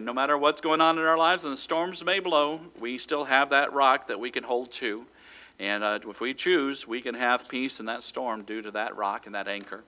[0.00, 2.96] And no matter what's going on in our lives and the storms may blow, we
[2.96, 5.04] still have that rock that we can hold to.
[5.58, 8.96] And uh, if we choose, we can have peace in that storm due to that
[8.96, 9.84] rock and that anchor.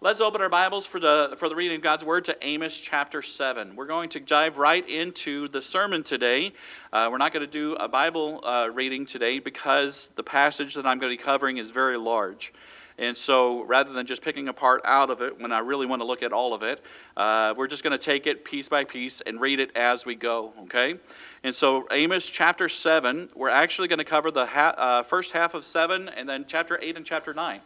[0.00, 3.20] Let's open our Bibles for the, for the reading of God's Word to Amos chapter
[3.20, 3.76] 7.
[3.76, 6.54] We're going to dive right into the sermon today.
[6.90, 10.86] Uh, we're not going to do a Bible uh, reading today because the passage that
[10.86, 12.54] I'm going to be covering is very large.
[12.98, 16.00] And so rather than just picking a part out of it when I really want
[16.00, 16.80] to look at all of it,
[17.16, 20.14] uh, we're just going to take it piece by piece and read it as we
[20.14, 20.96] go, okay?
[21.42, 25.54] And so, Amos chapter 7, we're actually going to cover the ha- uh, first half
[25.54, 27.60] of 7 and then chapter 8 and chapter 9,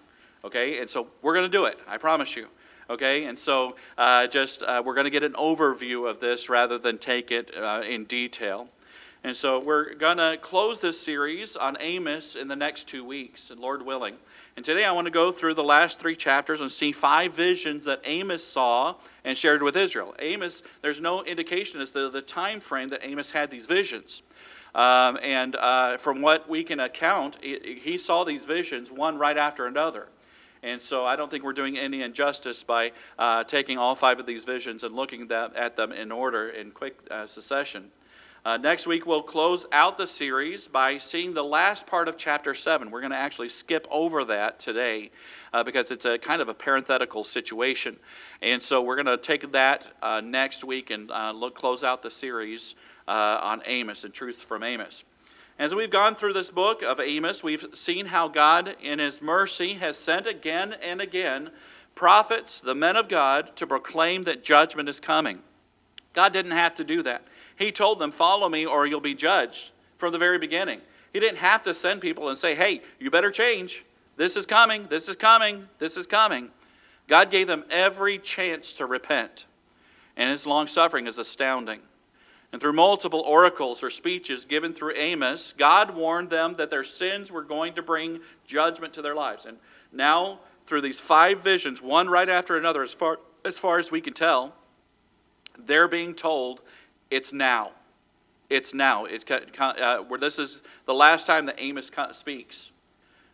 [0.44, 0.80] okay?
[0.80, 2.48] And so, we're going to do it, I promise you.
[2.90, 6.78] Okay, and so uh, just uh, we're going to get an overview of this rather
[6.78, 8.66] than take it uh, in detail.
[9.24, 13.50] And so we're going to close this series on Amos in the next two weeks,
[13.56, 14.14] Lord willing.
[14.56, 17.84] And today I want to go through the last three chapters and see five visions
[17.86, 20.14] that Amos saw and shared with Israel.
[20.20, 24.22] Amos, there's no indication as to the time frame that Amos had these visions.
[24.74, 29.66] Um, and uh, from what we can account, he saw these visions one right after
[29.66, 30.06] another.
[30.62, 34.26] And so I don't think we're doing any injustice by uh, taking all five of
[34.26, 37.90] these visions and looking at them in order in quick uh, succession.
[38.48, 42.54] Uh, next week, we'll close out the series by seeing the last part of chapter
[42.54, 42.90] 7.
[42.90, 45.10] We're going to actually skip over that today
[45.52, 47.98] uh, because it's a kind of a parenthetical situation.
[48.40, 52.02] And so we're going to take that uh, next week and uh, look, close out
[52.02, 52.74] the series
[53.06, 55.04] uh, on Amos and truth from Amos.
[55.58, 59.74] As we've gone through this book of Amos, we've seen how God, in His mercy,
[59.74, 61.50] has sent again and again
[61.94, 65.42] prophets, the men of God, to proclaim that judgment is coming.
[66.14, 67.22] God didn't have to do that.
[67.58, 70.80] He told them, Follow me or you'll be judged from the very beginning.
[71.12, 73.84] He didn't have to send people and say, Hey, you better change.
[74.16, 74.86] This is coming.
[74.88, 75.68] This is coming.
[75.78, 76.50] This is coming.
[77.08, 79.46] God gave them every chance to repent.
[80.16, 81.80] And his long suffering is astounding.
[82.52, 87.30] And through multiple oracles or speeches given through Amos, God warned them that their sins
[87.30, 89.46] were going to bring judgment to their lives.
[89.46, 89.58] And
[89.92, 94.00] now, through these five visions, one right after another, as far as, far as we
[94.00, 94.54] can tell,
[95.58, 96.62] they're being told
[97.10, 97.72] it's now.
[98.50, 99.04] It's now.
[99.04, 102.70] It's, uh, where this is the last time that Amos speaks.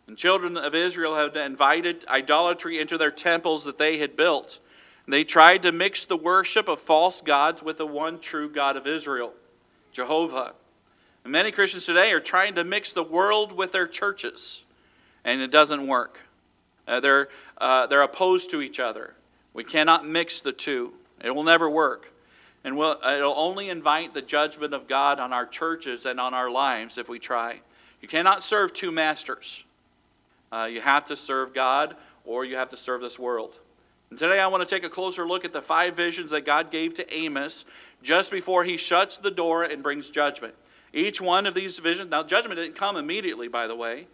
[0.07, 4.59] And children of Israel have invited idolatry into their temples that they had built.
[5.07, 8.87] They tried to mix the worship of false gods with the one true God of
[8.87, 9.35] Israel,
[9.93, 10.55] Jehovah.
[11.25, 14.63] And many Christians today are trying to mix the world with their churches,
[15.25, 16.21] and it doesn't work.
[16.87, 19.15] Uh, they're, uh, they're opposed to each other.
[19.53, 22.11] We cannot mix the two, it will never work.
[22.65, 26.51] And we'll, it'll only invite the judgment of God on our churches and on our
[26.51, 27.61] lives if we try.
[28.01, 29.63] You cannot serve two masters.
[30.51, 33.59] Uh, you have to serve God or you have to serve this world.
[34.11, 36.71] And today I want to take a closer look at the five visions that God
[36.71, 37.65] gave to Amos
[38.03, 40.55] just before he shuts the door and brings judgment.
[40.93, 44.07] Each one of these visions, now, judgment didn't come immediately, by the way.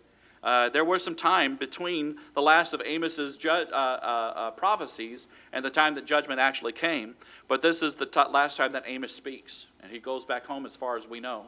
[0.42, 5.28] Uh, there was some time between the last of Amos's ju- uh, uh, uh, prophecies
[5.52, 7.14] and the time that judgment actually came.
[7.46, 10.64] But this is the t- last time that Amos speaks, and he goes back home
[10.64, 11.44] as far as we know.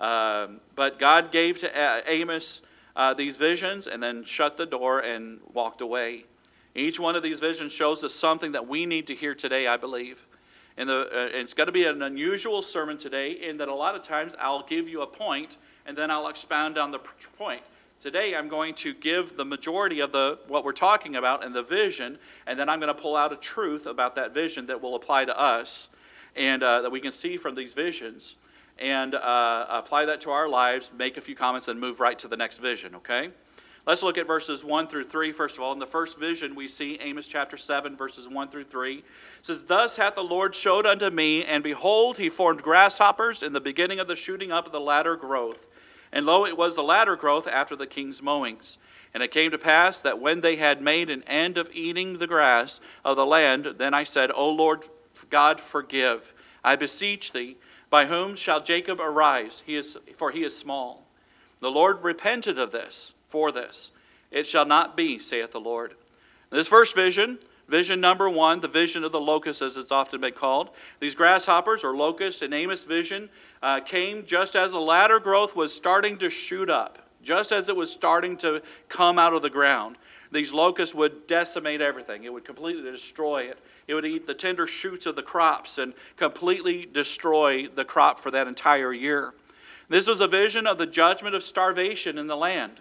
[0.00, 2.62] Um, but God gave to uh, Amos
[2.94, 6.26] uh, these visions and then shut the door and walked away.
[6.74, 9.78] Each one of these visions shows us something that we need to hear today, I
[9.78, 10.24] believe.
[10.76, 14.02] And the, it's going to be an unusual sermon today in that a lot of
[14.02, 15.56] times I'll give you a point
[15.86, 16.98] and then I'll expound on the
[17.38, 17.62] point.
[17.98, 21.62] Today I'm going to give the majority of the what we're talking about and the
[21.62, 24.96] vision, and then I'm going to pull out a truth about that vision that will
[24.96, 25.88] apply to us,
[26.36, 28.36] and uh, that we can see from these visions,
[28.78, 30.90] and uh, apply that to our lives.
[30.96, 32.94] Make a few comments and move right to the next vision.
[32.96, 33.30] Okay.
[33.86, 35.72] Let's look at verses 1 through 3, first of all.
[35.72, 38.96] In the first vision, we see Amos chapter 7, verses 1 through 3.
[38.98, 39.04] It
[39.42, 43.60] says, Thus hath the Lord showed unto me, and behold, he formed grasshoppers in the
[43.60, 45.68] beginning of the shooting up of the latter growth.
[46.12, 48.78] And lo, it was the latter growth after the king's mowings.
[49.14, 52.26] And it came to pass that when they had made an end of eating the
[52.26, 54.84] grass of the land, then I said, O Lord
[55.30, 56.34] God, forgive.
[56.62, 57.56] I beseech thee,
[57.90, 59.62] by whom shall Jacob arise?
[59.64, 61.06] He is, for he is small.
[61.60, 63.92] The Lord repented of this, for this.
[64.30, 65.94] It shall not be, saith the Lord.
[66.50, 70.32] This first vision Vision number one, the vision of the locust, as it's often been
[70.32, 70.70] called.
[71.00, 73.28] These grasshoppers, or locusts, in Amos' vision,
[73.62, 77.74] uh, came just as the latter growth was starting to shoot up, just as it
[77.74, 79.96] was starting to come out of the ground.
[80.30, 82.24] These locusts would decimate everything.
[82.24, 83.58] It would completely destroy it.
[83.88, 88.30] It would eat the tender shoots of the crops and completely destroy the crop for
[88.30, 89.34] that entire year.
[89.88, 92.80] This was a vision of the judgment of starvation in the land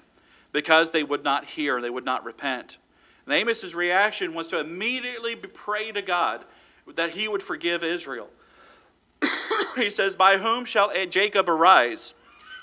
[0.52, 2.78] because they would not hear, they would not repent.
[3.26, 6.46] And Amos's reaction was to immediately pray to God
[6.96, 8.30] that he would forgive Israel.
[9.76, 12.14] he says, By whom shall Jacob arise?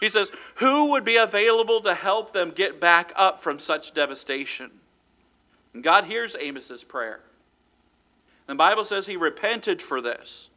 [0.00, 4.70] He says, Who would be available to help them get back up from such devastation?
[5.74, 7.20] And God hears Amos's prayer.
[8.46, 10.50] The Bible says he repented for this.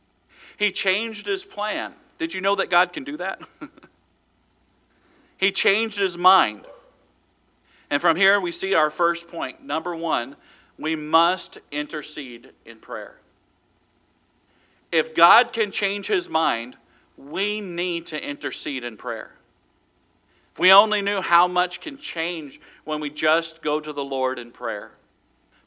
[0.57, 1.93] He changed his plan.
[2.17, 3.41] Did you know that God can do that?
[5.37, 6.65] he changed his mind.
[7.89, 9.63] And from here we see our first point.
[9.63, 10.35] Number one,
[10.77, 13.15] we must intercede in prayer.
[14.91, 16.77] If God can change his mind,
[17.17, 19.31] we need to intercede in prayer.
[20.53, 24.39] If we only knew how much can change when we just go to the Lord
[24.39, 24.91] in prayer.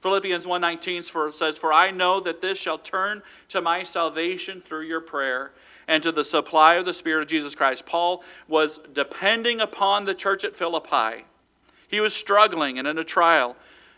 [0.01, 5.01] Philippians 1:19 says, "For I know that this shall turn to my salvation through your
[5.01, 5.53] prayer
[5.89, 10.15] and to the supply of the Spirit of Jesus Christ." Paul was depending upon the
[10.15, 11.25] church at Philippi.
[11.89, 13.57] He was struggling and in a trial.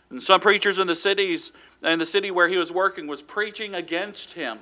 [0.09, 1.51] And some preachers in the cities
[1.83, 4.59] in the city where he was working was preaching against him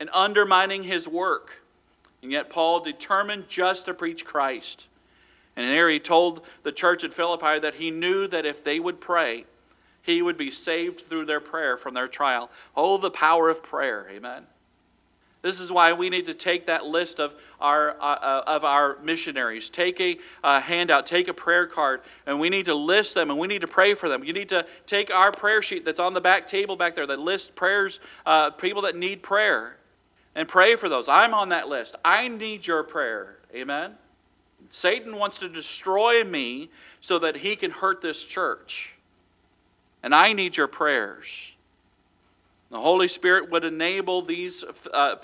[0.00, 1.62] and undermining his work.
[2.22, 4.88] And yet Paul determined just to preach Christ.
[5.56, 9.00] And there he told the church at Philippi that he knew that if they would
[9.00, 9.44] pray,
[10.02, 12.50] he would be saved through their prayer from their trial.
[12.76, 14.06] Oh, the power of prayer.
[14.10, 14.46] Amen.
[15.40, 18.98] This is why we need to take that list of our, uh, uh, of our
[19.02, 23.30] missionaries, take a uh, handout, take a prayer card, and we need to list them
[23.30, 24.24] and we need to pray for them.
[24.24, 27.20] You need to take our prayer sheet that's on the back table back there that
[27.20, 29.76] lists prayers, uh, people that need prayer,
[30.34, 31.08] and pray for those.
[31.08, 31.94] I'm on that list.
[32.04, 33.36] I need your prayer.
[33.54, 33.92] Amen.
[34.70, 36.68] Satan wants to destroy me
[37.00, 38.90] so that he can hurt this church.
[40.02, 41.28] And I need your prayers.
[42.70, 44.62] The Holy Spirit would enable these,
[44.92, 45.16] uh,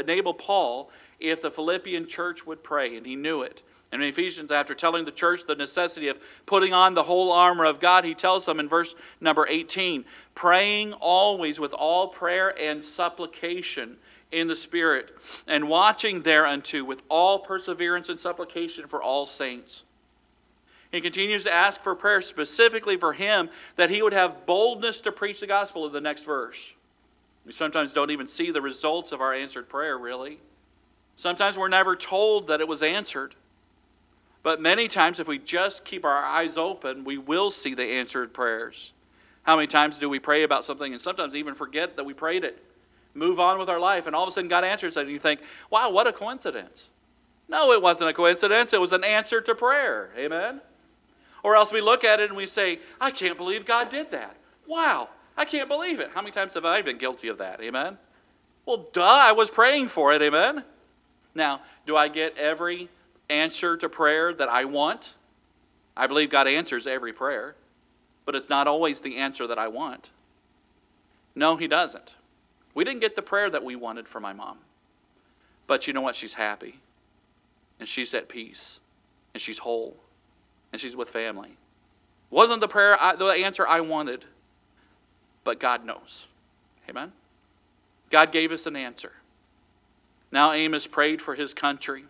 [0.00, 3.62] enable Paul if the Philippian church would pray, and he knew it.
[3.92, 7.64] And in Ephesians, after telling the church the necessity of putting on the whole armor
[7.64, 10.04] of God, he tells them in verse number 18
[10.34, 13.96] praying always with all prayer and supplication
[14.32, 15.16] in the Spirit,
[15.46, 19.84] and watching thereunto with all perseverance and supplication for all saints.
[20.92, 25.12] He continues to ask for prayer specifically for him that he would have boldness to
[25.12, 26.70] preach the gospel in the next verse.
[27.44, 30.38] We sometimes don't even see the results of our answered prayer, really.
[31.16, 33.34] Sometimes we're never told that it was answered.
[34.42, 38.32] But many times, if we just keep our eyes open, we will see the answered
[38.32, 38.92] prayers.
[39.42, 42.44] How many times do we pray about something and sometimes even forget that we prayed
[42.44, 42.62] it?
[43.14, 45.18] Move on with our life, and all of a sudden God answers it, and you
[45.18, 45.40] think,
[45.70, 46.90] wow, what a coincidence.
[47.48, 48.72] No, it wasn't a coincidence.
[48.72, 50.10] It was an answer to prayer.
[50.18, 50.60] Amen?
[51.46, 54.34] Or else we look at it and we say, I can't believe God did that.
[54.66, 56.10] Wow, I can't believe it.
[56.12, 57.60] How many times have I been guilty of that?
[57.60, 57.96] Amen?
[58.66, 60.20] Well, duh, I was praying for it.
[60.22, 60.64] Amen?
[61.36, 62.88] Now, do I get every
[63.30, 65.14] answer to prayer that I want?
[65.96, 67.54] I believe God answers every prayer,
[68.24, 70.10] but it's not always the answer that I want.
[71.36, 72.16] No, He doesn't.
[72.74, 74.58] We didn't get the prayer that we wanted for my mom.
[75.68, 76.16] But you know what?
[76.16, 76.80] She's happy,
[77.78, 78.80] and she's at peace,
[79.32, 79.96] and she's whole
[80.72, 81.56] and she's with family.
[82.30, 84.24] Wasn't the prayer, I, the answer I wanted,
[85.44, 86.26] but God knows.
[86.88, 87.12] Amen?
[88.10, 89.12] God gave us an answer.
[90.32, 92.04] Now Amos prayed for his country.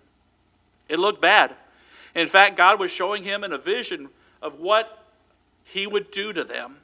[0.88, 1.55] It looked bad.
[2.14, 4.08] In fact, God was showing him in a vision
[4.41, 5.05] of what
[5.64, 6.79] he would do to them.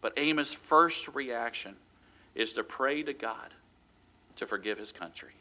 [0.00, 1.74] But Amos' first reaction
[2.34, 3.52] is to pray to God
[4.36, 5.32] to forgive his country.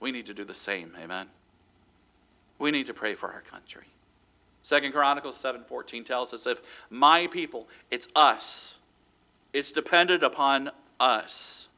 [0.00, 0.92] We need to do the same.
[0.98, 1.26] Amen?
[2.58, 3.84] We need to pray for our country.
[4.64, 8.76] Second Chronicles 7:14 tells us if my people, it's us.
[9.52, 11.68] It's dependent upon us.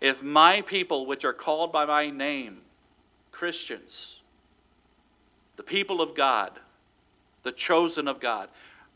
[0.00, 2.62] If my people which are called by my name,
[3.30, 4.18] Christians,
[5.54, 6.58] the people of God,
[7.44, 8.48] the chosen of God,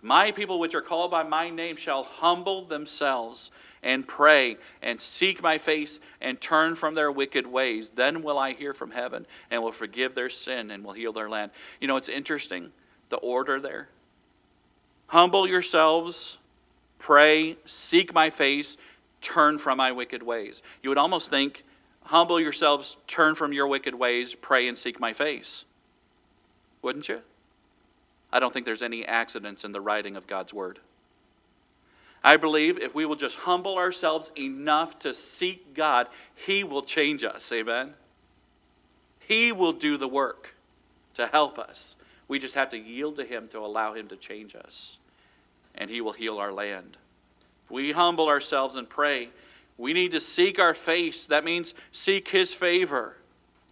[0.03, 3.53] my people which are called by my name shall humble themselves
[3.85, 7.91] and pray and seek my face and turn from their wicked ways.
[7.91, 11.31] Then will I hear from heaven and will forgive their sin and will heal their
[11.31, 11.53] land.
[11.81, 12.73] You know, it's interesting
[13.09, 13.89] the order there.
[15.09, 16.39] Humble yourselves,
[16.99, 18.77] pray, seek my face,
[19.21, 20.63] turn from my wicked ways.
[20.83, 21.65] You would almost think,
[22.03, 25.65] humble yourselves, turn from your wicked ways, pray and seek my face.
[26.83, 27.21] Wouldn't you?
[28.33, 30.79] I don't think there's any accidents in the writing of God's word.
[32.23, 37.23] I believe if we will just humble ourselves enough to seek God, He will change
[37.23, 37.51] us.
[37.53, 37.95] Amen?
[39.21, 40.55] He will do the work
[41.15, 41.97] to help us.
[42.29, 44.99] We just have to yield to Him to allow Him to change us,
[45.75, 46.97] and He will heal our land.
[47.65, 49.31] If we humble ourselves and pray,
[49.79, 51.27] we need to seek our face.
[51.27, 53.17] That means seek His favor.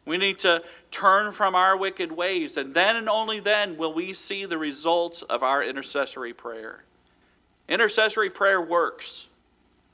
[0.07, 4.13] We need to turn from our wicked ways, and then and only then will we
[4.13, 6.85] see the results of our intercessory prayer.
[7.69, 9.27] Intercessory prayer works.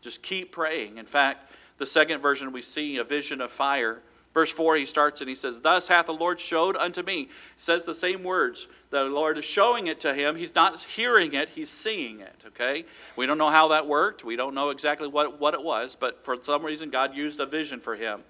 [0.01, 0.99] Just keep praying.
[0.99, 4.01] In fact, the second version we see a vision of fire
[4.33, 7.25] Verse 4, he starts and he says, Thus hath the Lord showed unto me.
[7.25, 8.69] He says the same words.
[8.91, 10.37] The Lord is showing it to him.
[10.37, 12.85] He's not hearing it, he's seeing it, okay?
[13.17, 14.25] We don't know how that worked.
[14.25, 17.47] We don't know exactly what, what it was, but for some reason, God used a
[17.47, 18.23] vision for him.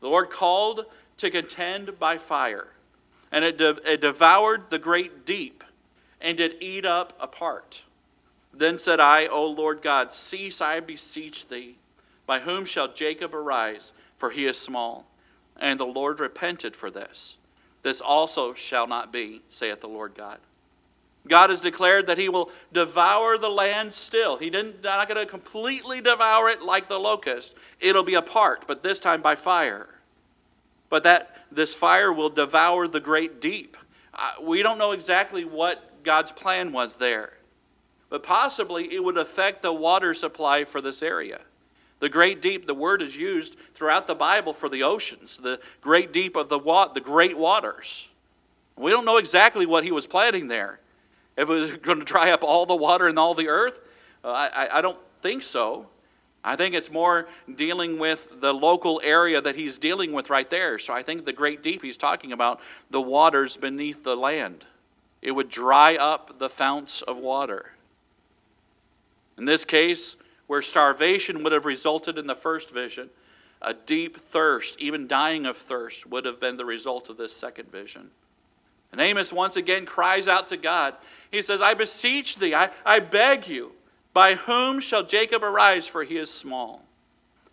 [0.00, 2.68] The Lord called to contend by fire,
[3.32, 5.64] and it, de- it devoured the great deep,
[6.20, 7.82] and did eat up a part.
[8.54, 11.76] Then said I, O Lord God, cease, I beseech thee.
[12.26, 13.92] By whom shall Jacob arise?
[14.18, 15.06] For he is small.
[15.60, 17.36] And the Lord repented for this.
[17.82, 20.38] This also shall not be, saith the Lord God.
[21.28, 24.38] God has declared that he will devour the land still.
[24.38, 27.54] He didn't not going to completely devour it like the locust.
[27.78, 29.88] It'll be a part, but this time by fire.
[30.88, 33.76] But that this fire will devour the great deep.
[34.42, 37.34] We don't know exactly what God's plan was there.
[38.08, 41.40] But possibly it would affect the water supply for this area.
[42.00, 46.12] The great deep, the word is used throughout the Bible for the oceans, the great
[46.12, 48.08] deep of the, wa- the great waters.
[48.76, 50.80] We don't know exactly what he was planning there.
[51.36, 53.80] If it was going to dry up all the water in all the earth,
[54.24, 55.86] uh, I, I don't think so.
[56.42, 60.78] I think it's more dealing with the local area that he's dealing with right there.
[60.78, 64.64] So I think the great deep he's talking about the waters beneath the land.
[65.20, 67.72] It would dry up the founts of water.
[69.36, 70.16] In this case,
[70.50, 73.08] where starvation would have resulted in the first vision,
[73.62, 77.70] a deep thirst, even dying of thirst, would have been the result of this second
[77.70, 78.10] vision.
[78.90, 80.96] And Amos once again cries out to God.
[81.30, 83.70] He says, I beseech thee, I, I beg you,
[84.12, 86.82] by whom shall Jacob arise, for he is small?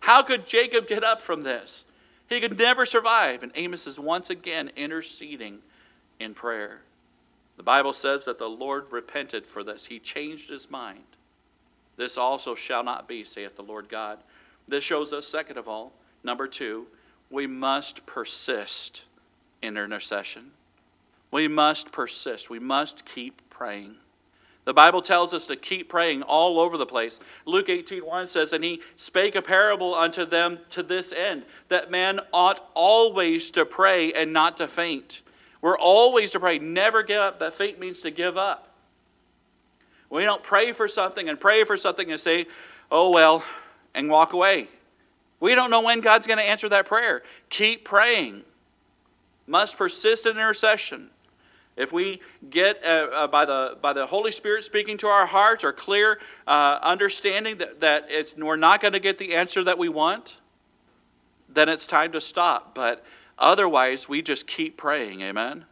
[0.00, 1.84] How could Jacob get up from this?
[2.28, 3.44] He could never survive.
[3.44, 5.60] And Amos is once again interceding
[6.18, 6.80] in prayer.
[7.58, 11.04] The Bible says that the Lord repented for this, he changed his mind.
[11.98, 14.20] This also shall not be, saith the Lord God.
[14.68, 16.86] This shows us, second of all, number two,
[17.28, 19.02] we must persist
[19.60, 20.52] in intercession.
[21.30, 22.48] We must persist.
[22.48, 23.96] We must keep praying.
[24.64, 27.18] The Bible tells us to keep praying all over the place.
[27.46, 32.20] Luke 18:1 says, And he spake a parable unto them to this end, that man
[32.32, 35.22] ought always to pray and not to faint.
[35.62, 37.40] We're always to pray, never give up.
[37.40, 38.67] That faint means to give up.
[40.10, 42.46] We don't pray for something and pray for something and say,
[42.90, 43.44] oh, well,
[43.94, 44.68] and walk away.
[45.40, 47.22] We don't know when God's going to answer that prayer.
[47.50, 48.42] Keep praying.
[49.46, 51.10] Must persist in intercession.
[51.76, 55.62] If we get uh, uh, by, the, by the Holy Spirit speaking to our hearts
[55.62, 59.78] or clear uh, understanding that, that it's, we're not going to get the answer that
[59.78, 60.38] we want,
[61.48, 62.74] then it's time to stop.
[62.74, 63.04] But
[63.38, 65.20] otherwise, we just keep praying.
[65.20, 65.64] Amen?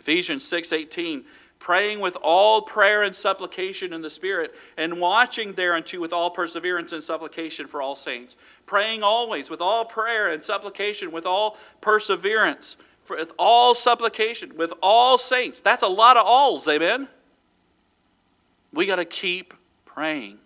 [0.00, 1.24] Ephesians 6 18
[1.64, 6.92] praying with all prayer and supplication in the Spirit, and watching thereunto with all perseverance
[6.92, 8.36] and supplication for all saints.
[8.66, 12.76] Praying always with all prayer and supplication, with all perseverance,
[13.08, 15.60] with all supplication, with all saints.
[15.60, 17.08] That's a lot of alls, amen?
[18.74, 19.54] We got to keep
[19.86, 20.36] praying.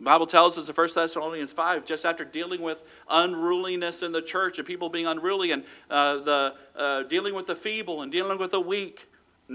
[0.00, 4.20] The Bible tells us in 1 Thessalonians 5, just after dealing with unruliness in the
[4.20, 8.36] church and people being unruly and uh, the, uh, dealing with the feeble and dealing
[8.36, 9.06] with the weak,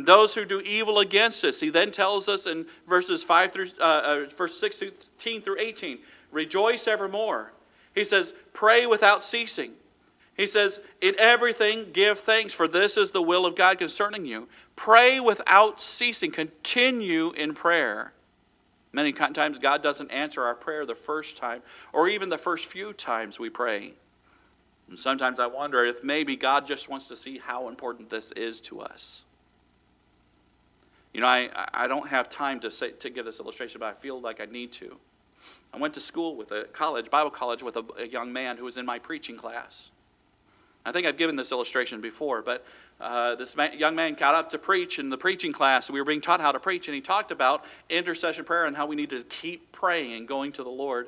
[0.04, 1.60] those who do evil against us.
[1.60, 6.00] He then tells us in verses 5 through uh, uh, verse 16 through 18,
[6.32, 7.54] rejoice evermore.
[7.94, 9.72] He says, pray without ceasing.
[10.36, 14.50] He says, in everything give thanks, for this is the will of God concerning you.
[14.76, 16.30] Pray without ceasing.
[16.30, 18.12] Continue in prayer.
[18.92, 21.62] Many times God doesn't answer our prayer the first time,
[21.94, 23.94] or even the first few times we pray.
[24.90, 28.62] And sometimes I wonder if maybe God just wants to see how important this is
[28.62, 29.25] to us.
[31.16, 33.94] You know, I, I don't have time to, say, to give this illustration, but I
[33.94, 34.98] feel like I need to.
[35.74, 38.66] I went to school with a college, Bible college, with a, a young man who
[38.66, 39.92] was in my preaching class.
[40.86, 42.66] I think I've given this illustration before, but
[43.00, 45.90] uh, this man, young man got up to preach in the preaching class.
[45.90, 48.86] We were being taught how to preach, and he talked about intercession prayer and how
[48.86, 51.08] we need to keep praying and going to the Lord.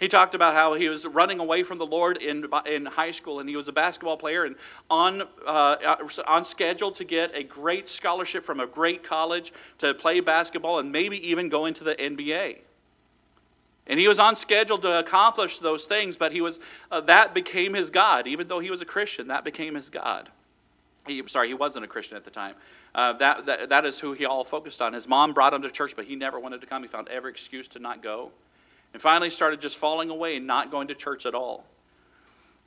[0.00, 3.40] He talked about how he was running away from the Lord in, in high school,
[3.40, 4.56] and he was a basketball player and
[4.90, 5.96] on, uh,
[6.26, 10.90] on schedule to get a great scholarship from a great college to play basketball and
[10.90, 12.58] maybe even go into the NBA.
[13.86, 16.58] And he was on schedule to accomplish those things, but he was,
[16.90, 18.26] uh, that became his God.
[18.26, 20.30] Even though he was a Christian, that became his God.
[21.06, 22.54] He, sorry, he wasn't a Christian at the time.
[22.94, 24.94] Uh, that, that, that is who he all focused on.
[24.94, 26.82] His mom brought him to church, but he never wanted to come.
[26.82, 28.32] He found every excuse to not go
[28.94, 31.66] and finally started just falling away and not going to church at all.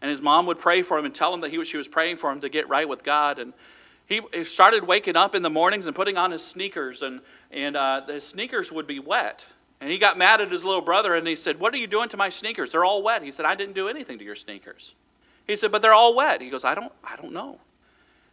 [0.01, 2.17] And his mom would pray for him and tell him that he, she was praying
[2.17, 3.39] for him to get right with God.
[3.39, 3.53] And
[4.05, 8.05] he, started waking up in the mornings and putting on his sneakers, and, and uh,
[8.05, 9.45] his sneakers would be wet.
[9.79, 12.09] And he got mad at his little brother and he said, What are you doing
[12.09, 12.71] to my sneakers?
[12.71, 13.21] They're all wet.
[13.21, 14.95] He said, I didn't do anything to your sneakers.
[15.45, 16.41] He said, But they're all wet.
[16.41, 17.59] He goes, I don't, I don't know.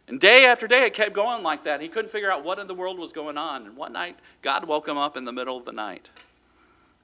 [0.07, 1.81] And day after day, it kept going like that.
[1.81, 3.67] He couldn't figure out what in the world was going on.
[3.67, 6.09] And one night, God woke him up in the middle of the night.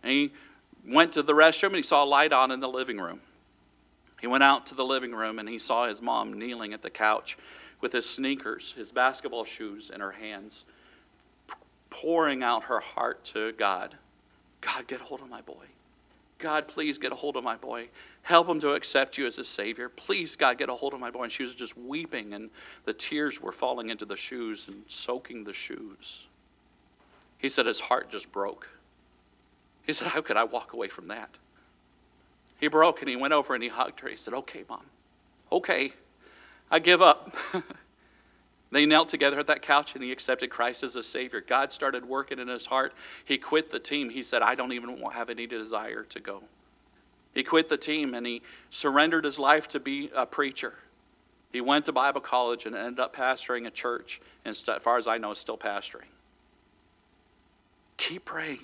[0.03, 0.31] And he
[0.87, 3.21] went to the restroom and he saw a light on in the living room.
[4.19, 6.89] He went out to the living room and he saw his mom kneeling at the
[6.89, 7.37] couch
[7.81, 10.65] with his sneakers, his basketball shoes in her hands,
[11.89, 13.97] pouring out her heart to God.
[14.61, 15.65] God, get a hold of my boy.
[16.41, 17.87] God, please get a hold of my boy.
[18.23, 19.89] Help him to accept you as a Savior.
[19.89, 21.23] Please, God, get a hold of my boy.
[21.23, 22.49] And she was just weeping, and
[22.85, 26.27] the tears were falling into the shoes and soaking the shoes.
[27.37, 28.67] He said his heart just broke.
[29.85, 31.37] He said, How could I walk away from that?
[32.59, 34.09] He broke and he went over and he hugged her.
[34.09, 34.85] He said, Okay, mom.
[35.51, 35.93] Okay.
[36.69, 37.35] I give up.
[38.71, 41.41] They knelt together at that couch and he accepted Christ as a Savior.
[41.41, 42.93] God started working in his heart.
[43.25, 44.09] He quit the team.
[44.09, 46.41] He said, I don't even have any desire to go.
[47.33, 50.73] He quit the team and he surrendered his life to be a preacher.
[51.51, 55.05] He went to Bible college and ended up pastoring a church, and as far as
[55.05, 56.07] I know, is still pastoring.
[57.97, 58.59] Keep praying.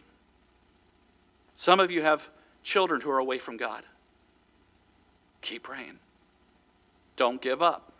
[1.58, 2.22] Some of you have
[2.64, 3.84] children who are away from God.
[5.42, 5.98] Keep praying.
[7.16, 7.92] Don't give up.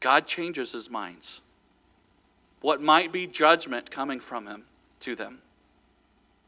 [0.00, 1.40] God changes his minds.
[2.60, 4.64] What might be judgment coming from him
[5.00, 5.40] to them,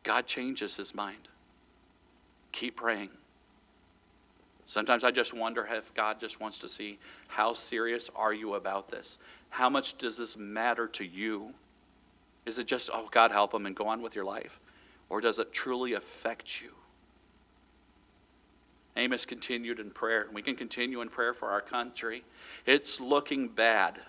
[0.05, 1.29] God changes his mind.
[2.53, 3.11] Keep praying.
[4.65, 8.91] Sometimes I just wonder if God just wants to see how serious are you about
[8.91, 9.19] this?
[9.49, 11.53] How much does this matter to you?
[12.47, 14.61] Is it just, oh, God, help them and go on with your life?
[15.11, 16.71] Or does it truly affect you?
[18.97, 22.25] Amos continued in prayer, and we can continue in prayer for our country.
[22.67, 24.01] It's looking bad.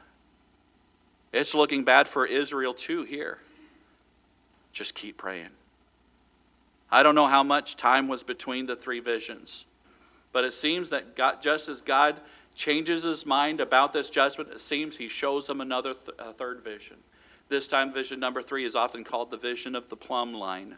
[1.31, 3.37] It's looking bad for Israel too here.
[4.73, 5.49] Just keep praying.
[6.91, 9.65] I don't know how much time was between the three visions,
[10.31, 12.19] but it seems that God, just as God
[12.55, 16.97] changes his mind about this judgment, it seems he shows them another th- third vision.
[17.47, 20.77] This time, vision number three is often called the vision of the plumb line.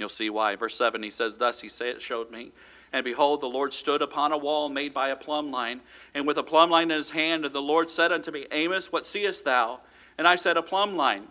[0.00, 0.56] You'll see why.
[0.56, 2.50] Verse 7, he says, Thus he showed me
[2.92, 5.80] and behold, the Lord stood upon a wall made by a plumb line,
[6.14, 7.44] and with a plumb line in his hand.
[7.44, 9.80] And the Lord said unto me, Amos, what seest thou?
[10.18, 11.28] And I said, A plumb line.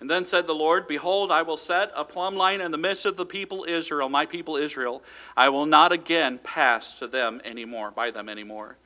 [0.00, 3.06] And then said the Lord, Behold, I will set a plumb line in the midst
[3.06, 5.02] of the people Israel, my people Israel.
[5.36, 8.76] I will not again pass to them anymore, by them anymore.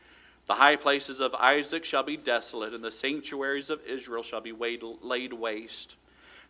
[0.47, 4.53] The high places of Isaac shall be desolate, and the sanctuaries of Israel shall be
[4.53, 5.97] laid waste.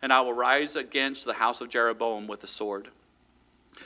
[0.01, 2.89] And I will rise against the house of Jeroboam with the sword.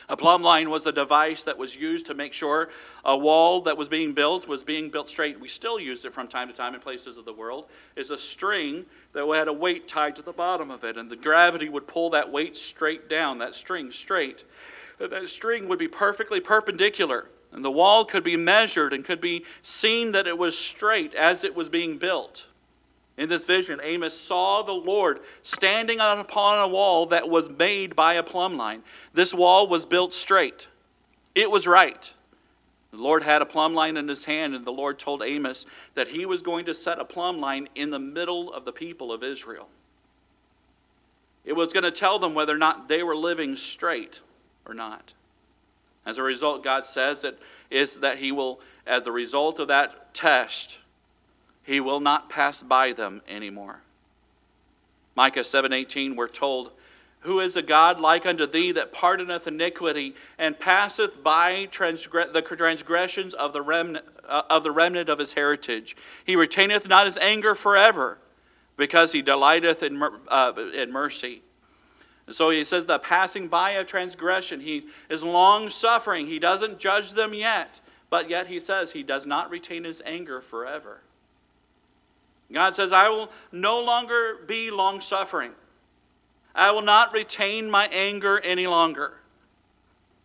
[0.09, 2.69] A plumb line was a device that was used to make sure
[3.03, 5.39] a wall that was being built was being built straight.
[5.39, 7.67] We still use it from time to time in places of the world.
[7.95, 11.15] Is a string that had a weight tied to the bottom of it, and the
[11.15, 14.43] gravity would pull that weight straight down, that string straight.
[14.99, 19.45] That string would be perfectly perpendicular, and the wall could be measured and could be
[19.61, 22.47] seen that it was straight as it was being built.
[23.17, 28.15] In this vision, Amos saw the Lord standing upon a wall that was made by
[28.15, 28.83] a plumb line.
[29.13, 30.67] This wall was built straight,
[31.33, 32.11] it was right.
[32.91, 36.07] The Lord had a plumb line in his hand, and the Lord told Amos that
[36.07, 39.21] he was going to set a plumb line in the middle of the people of
[39.21, 39.67] Israel.
[41.43, 44.21] It was going to tell them whether or not they were living straight
[44.65, 45.13] or not.
[46.05, 47.37] As a result, God says that
[47.69, 50.77] is that He will, as the result of that test,
[51.65, 53.81] he will not pass by them anymore.
[55.15, 56.71] Micah 7:18 we're told,
[57.21, 62.41] "Who is a God like unto thee that pardoneth iniquity and passeth by transgre- the
[62.41, 65.95] transgressions of the remnant uh, of the remnant of his heritage?
[66.23, 68.19] He retaineth not his anger forever,
[68.77, 71.41] because he delighteth in, uh, in mercy."
[72.27, 76.27] And so he says the passing by of transgression, he is long suffering.
[76.27, 80.41] He doesn't judge them yet, but yet he says he does not retain his anger
[80.41, 81.01] forever.
[82.51, 85.51] God says, I will no longer be long suffering.
[86.53, 89.13] I will not retain my anger any longer.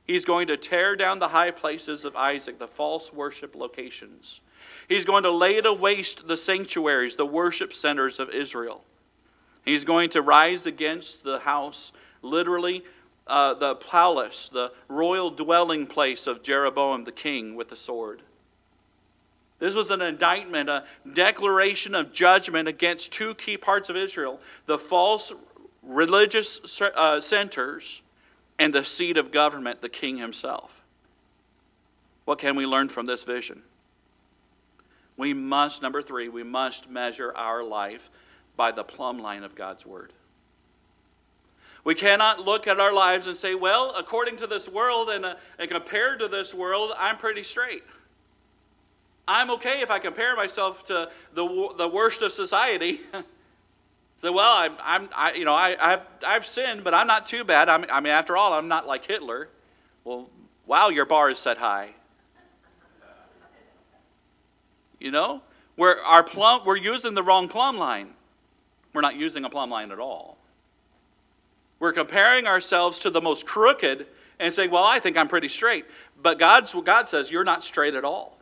[0.06, 4.40] He's going to tear down the high places of Isaac, the false worship locations.
[4.88, 8.85] He's going to lay to waste the sanctuaries, the worship centers of Israel.
[9.64, 12.85] He's going to rise against the house, literally,
[13.26, 18.22] uh, the palace, the royal dwelling place of Jeroboam the king with the sword.
[19.60, 24.78] This was an indictment, a declaration of judgment against two key parts of Israel the
[24.78, 25.32] false
[25.82, 28.02] religious uh, centers
[28.58, 30.82] and the seat of government, the king himself.
[32.24, 33.62] What can we learn from this vision?
[35.16, 38.10] We must, number three, we must measure our life
[38.56, 40.12] by the plumb line of God's Word.
[41.84, 45.34] We cannot look at our lives and say, well, according to this world and, uh,
[45.58, 47.82] and compared to this world, I'm pretty straight.
[49.30, 53.00] I'm okay if I compare myself to the, the worst of society.
[54.20, 57.44] so, well, I'm, I'm I, you know, I, I've, I've sinned, but I'm not too
[57.44, 57.68] bad.
[57.68, 59.48] I'm, I mean, after all, I'm not like Hitler.
[60.02, 60.28] Well,
[60.66, 61.90] wow, your bar is set high.
[64.98, 65.42] You know,
[65.76, 68.14] we're, our plumb, we're using the wrong plumb line.
[68.92, 70.38] We're not using a plumb line at all.
[71.78, 74.08] We're comparing ourselves to the most crooked
[74.40, 75.86] and saying, Well, I think I'm pretty straight.
[76.20, 78.39] But God's, God says, You're not straight at all.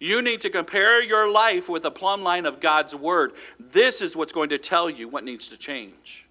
[0.00, 3.34] You need to compare your life with the plumb line of God's Word.
[3.58, 6.26] This is what's going to tell you what needs to change.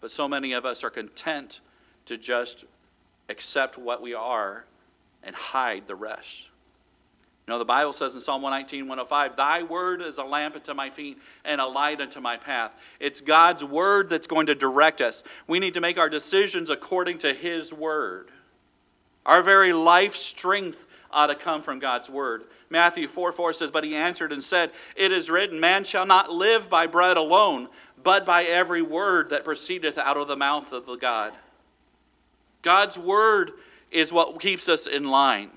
[0.00, 1.60] But so many of us are content
[2.06, 2.64] to just
[3.28, 4.64] accept what we are
[5.22, 6.48] and hide the rest.
[7.46, 10.72] You know, the Bible says in Psalm 119, 105, Thy word is a lamp unto
[10.72, 12.74] my feet and a light unto my path.
[13.00, 15.24] It's God's word that's going to direct us.
[15.46, 18.30] We need to make our decisions according to His word.
[19.26, 22.44] Our very life strength ought to come from God's word.
[22.70, 26.30] Matthew 4 4 says, But he answered and said, It is written, Man shall not
[26.30, 27.68] live by bread alone,
[28.02, 31.32] but by every word that proceedeth out of the mouth of the God.
[32.62, 33.52] God's word
[33.90, 35.50] is what keeps us in line.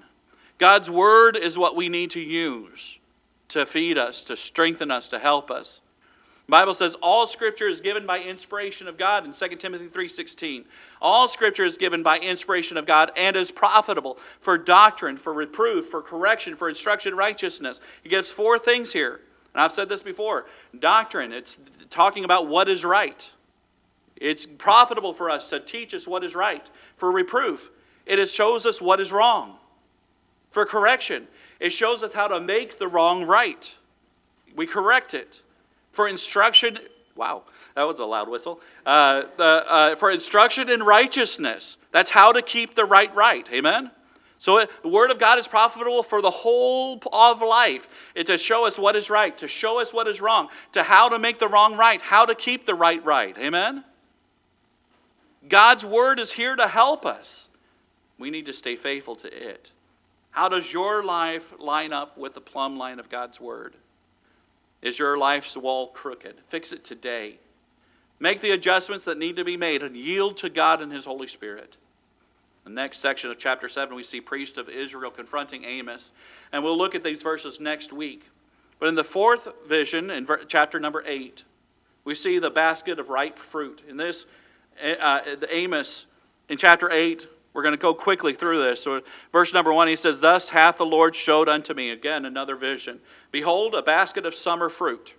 [0.58, 3.00] God's word is what we need to use
[3.48, 5.82] to feed us, to strengthen us, to help us.
[6.48, 10.66] Bible says all scripture is given by inspiration of God in 2 Timothy 3:16.
[11.02, 15.90] All scripture is given by inspiration of God and is profitable for doctrine, for reproof,
[15.90, 17.82] for correction, for instruction in righteousness.
[18.04, 19.22] He gives four things here.
[19.54, 20.46] And I've said this before.
[20.78, 21.58] Doctrine, it's
[21.90, 23.28] talking about what is right.
[24.18, 26.70] It's profitable for us to teach us what is right.
[26.98, 27.72] For reproof,
[28.06, 29.58] it shows us what is wrong
[30.52, 31.28] for correction.
[31.60, 33.74] It shows us how to make the wrong right.
[34.56, 35.42] We correct it.
[35.96, 36.78] For instruction,
[37.16, 37.44] wow,
[37.76, 38.60] that was a loud whistle.
[38.86, 43.48] Uh, the, uh, for instruction in righteousness, that's how to keep the right right.
[43.52, 43.92] Amen?
[44.40, 47.88] So it, the Word of God is profitable for the whole of life.
[48.14, 51.10] It's to show us what is right, to show us what is wrong, to how
[51.10, 53.38] to make the wrong right, how to keep the right right.
[53.38, 53.84] Amen?
[55.48, 57.48] God's Word is here to help us.
[58.20, 59.72] We need to stay faithful to it.
[60.32, 63.76] How does your life line up with the plumb line of God's Word?
[64.86, 66.36] Is your life's wall crooked?
[66.48, 67.40] Fix it today.
[68.20, 71.28] Make the adjustments that need to be made and yield to God and His Holy
[71.28, 71.76] Spirit.
[72.66, 76.12] The next section of chapter 7, we see priest of Israel confronting Amos.
[76.52, 78.26] And we'll look at these verses next week.
[78.78, 81.44] But in the fourth vision, in chapter number 8,
[82.04, 83.82] we see the basket of ripe fruit.
[83.90, 84.28] In this,
[85.02, 86.06] uh, Amos,
[86.48, 88.84] in chapter 8, we're going to go quickly through this.
[88.84, 89.00] So,
[89.32, 93.00] verse number one, he says, Thus hath the Lord showed unto me, again, another vision.
[93.32, 95.16] Behold, a basket of summer fruit.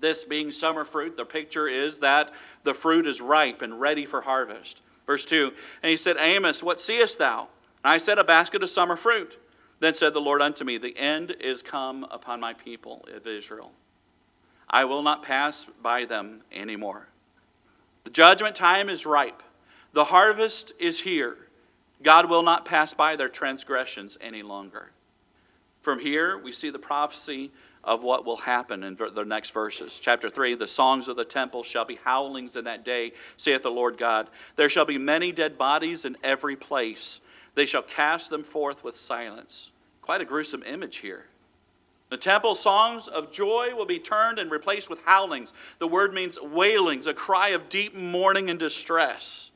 [0.00, 2.32] This being summer fruit, the picture is that
[2.64, 4.80] the fruit is ripe and ready for harvest.
[5.06, 7.40] Verse 2, and he said, Amos, what seest thou?
[7.84, 9.36] And I said, A basket of summer fruit.
[9.80, 13.70] Then said the Lord unto me, The end is come upon my people of Israel.
[14.70, 17.06] I will not pass by them anymore.
[18.04, 19.42] The judgment time is ripe.
[19.92, 21.36] The harvest is here.
[22.02, 24.90] God will not pass by their transgressions any longer.
[25.82, 27.50] From here, we see the prophecy
[27.82, 29.98] of what will happen in the next verses.
[30.00, 33.70] Chapter 3 The songs of the temple shall be howlings in that day, saith the
[33.70, 34.28] Lord God.
[34.56, 37.20] There shall be many dead bodies in every place.
[37.54, 39.70] They shall cast them forth with silence.
[40.02, 41.24] Quite a gruesome image here.
[42.10, 45.52] The temple songs of joy will be turned and replaced with howlings.
[45.78, 49.49] The word means wailings, a cry of deep mourning and distress.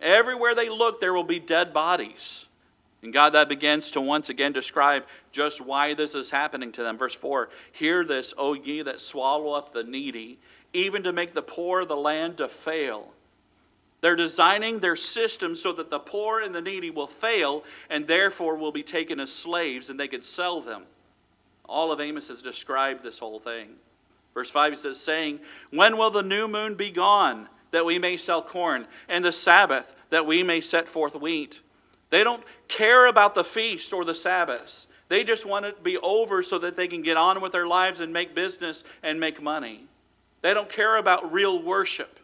[0.00, 2.46] Everywhere they look, there will be dead bodies.
[3.02, 6.98] And God, that begins to once again describe just why this is happening to them.
[6.98, 10.38] Verse 4 Hear this, O ye that swallow up the needy,
[10.72, 13.12] even to make the poor of the land to fail.
[14.00, 18.56] They're designing their system so that the poor and the needy will fail and therefore
[18.56, 20.84] will be taken as slaves and they could sell them.
[21.66, 23.68] All of Amos has described this whole thing.
[24.32, 27.48] Verse 5 he says, saying, When will the new moon be gone?
[27.70, 31.60] That we may sell corn, and the Sabbath, that we may set forth wheat.
[32.10, 34.86] They don't care about the feast or the Sabbaths.
[35.08, 37.66] They just want it to be over so that they can get on with their
[37.66, 39.86] lives and make business and make money.
[40.42, 42.18] They don't care about real worship.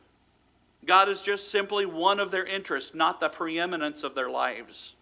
[0.84, 4.94] God is just simply one of their interests, not the preeminence of their lives.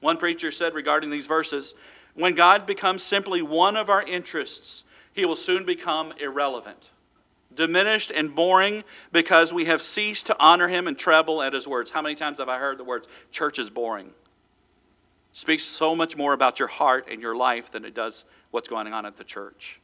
[0.00, 1.74] One preacher said regarding these verses
[2.14, 6.90] when God becomes simply one of our interests, he will soon become irrelevant
[7.56, 11.90] diminished and boring because we have ceased to honor him and tremble at his words.
[11.90, 14.10] How many times have I heard the words, church is boring?
[15.32, 18.92] Speaks so much more about your heart and your life than it does what's going
[18.92, 19.80] on at the church.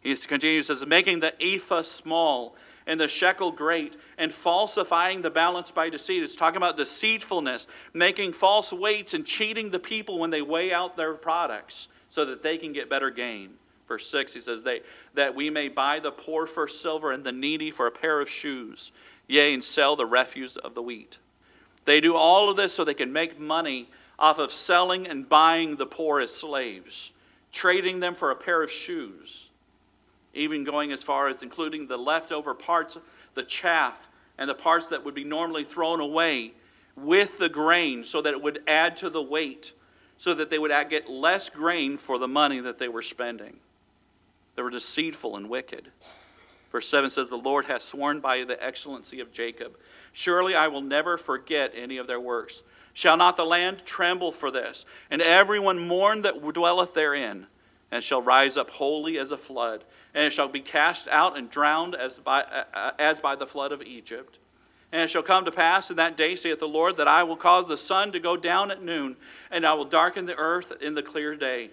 [0.00, 5.70] He continues, says, making the ephah small and the shekel great, and falsifying the balance
[5.70, 6.22] by deceit.
[6.22, 10.96] It's talking about deceitfulness, making false weights and cheating the people when they weigh out
[10.96, 13.50] their products so that they can get better gain.
[13.90, 14.82] Verse 6, he says, they,
[15.14, 18.30] That we may buy the poor for silver and the needy for a pair of
[18.30, 18.92] shoes,
[19.26, 21.18] yea, and sell the refuse of the wheat.
[21.86, 25.74] They do all of this so they can make money off of selling and buying
[25.74, 27.10] the poor as slaves,
[27.50, 29.48] trading them for a pair of shoes,
[30.34, 32.96] even going as far as including the leftover parts,
[33.34, 33.98] the chaff,
[34.38, 36.52] and the parts that would be normally thrown away
[36.94, 39.72] with the grain so that it would add to the weight,
[40.16, 43.58] so that they would get less grain for the money that they were spending.
[44.56, 45.90] They were deceitful and wicked.
[46.72, 49.76] Verse 7 says, The Lord hath sworn by the excellency of Jacob.
[50.12, 52.62] Surely I will never forget any of their works.
[52.92, 54.84] Shall not the land tremble for this?
[55.10, 57.46] And everyone mourn that dwelleth therein,
[57.90, 59.84] and shall rise up wholly as a flood,
[60.14, 63.72] and it shall be cast out and drowned as by, uh, as by the flood
[63.72, 64.38] of Egypt.
[64.92, 67.36] And it shall come to pass in that day, saith the Lord, that I will
[67.36, 69.16] cause the sun to go down at noon,
[69.50, 71.70] and I will darken the earth in the clear day.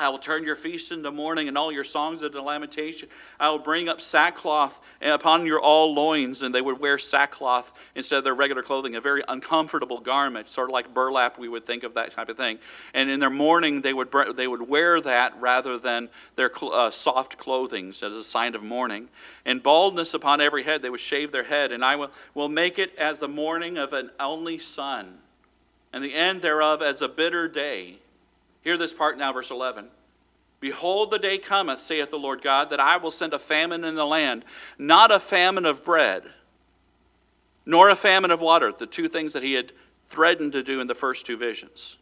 [0.00, 3.08] I will turn your feast into mourning and all your songs into lamentation.
[3.38, 8.16] I will bring up sackcloth upon your all loins, and they would wear sackcloth instead
[8.16, 11.84] of their regular clothing, a very uncomfortable garment, sort of like burlap, we would think
[11.84, 12.58] of that type of thing.
[12.94, 17.38] And in their mourning, they would, they would wear that rather than their uh, soft
[17.38, 19.08] clothing as a sign of mourning.
[19.44, 22.80] And baldness upon every head, they would shave their head, and I will, will make
[22.80, 25.18] it as the mourning of an only son,
[25.92, 27.98] and the end thereof as a bitter day.
[28.62, 29.88] Hear this part now, verse 11.
[30.60, 33.96] Behold, the day cometh, saith the Lord God, that I will send a famine in
[33.96, 34.44] the land,
[34.78, 36.22] not a famine of bread,
[37.66, 39.72] nor a famine of water, the two things that he had
[40.08, 41.96] threatened to do in the first two visions.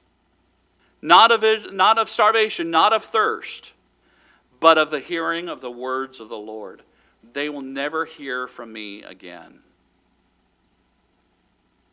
[1.01, 3.73] Not of, not of starvation, not of thirst,
[4.61, 6.83] but of the hearing of the words of the Lord.
[7.33, 9.61] They will never hear from me again.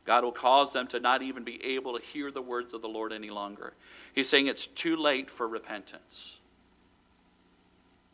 [0.08, 2.88] God will cause them to not even be able to hear the words of the
[2.88, 3.74] Lord any longer.
[4.16, 6.38] He's saying it's too late for repentance.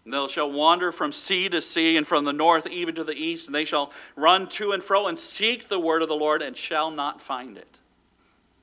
[0.03, 3.13] And they shall wander from sea to sea and from the north even to the
[3.13, 6.41] east, and they shall run to and fro and seek the word of the Lord
[6.41, 7.79] and shall not find it.